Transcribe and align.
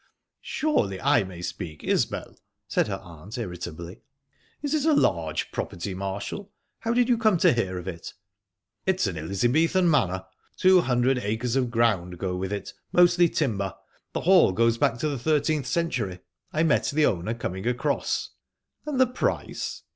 "Surely 0.41 0.99
I 0.99 1.23
may 1.23 1.43
speak, 1.43 1.83
Isbel!" 1.83 2.35
said 2.67 2.87
her 2.87 2.99
aunt 3.03 3.37
irritably. 3.37 4.01
"Is 4.63 4.73
it 4.73 4.83
a 4.85 4.95
large 4.95 5.51
property, 5.51 5.93
Marshall? 5.93 6.51
How 6.79 6.91
did 6.95 7.07
you 7.07 7.19
come 7.19 7.37
to 7.37 7.53
hear 7.53 7.77
of 7.77 7.87
it?" 7.87 8.15
"It's 8.87 9.05
an 9.05 9.15
Elizabethan 9.15 9.87
manor. 9.91 10.25
Two 10.57 10.81
hundred 10.81 11.19
acres 11.19 11.55
of 11.55 11.69
ground 11.69 12.17
go 12.17 12.35
with 12.35 12.51
it, 12.51 12.73
mostly 12.91 13.29
timber. 13.29 13.75
The 14.13 14.21
hall 14.21 14.53
goes 14.53 14.79
back 14.79 14.97
to 14.97 15.07
the 15.07 15.19
thirteenth 15.19 15.67
century. 15.67 16.21
I 16.51 16.63
met 16.63 16.85
the 16.87 17.05
owner 17.05 17.35
coming 17.35 17.67
across." 17.67 18.31
"And 18.87 18.99
the 18.99 19.05
price?" 19.05 19.83